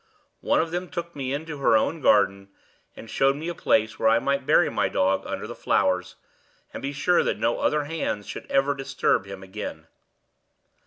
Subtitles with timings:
[0.39, 2.49] One of them took me into her own garden,
[2.95, 6.15] and showed me a place where I might bury my dog under the flowers,
[6.73, 9.85] and be sure that no other hands should ever disturb him again.